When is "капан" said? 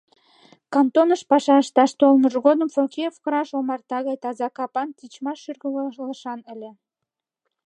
4.57-4.89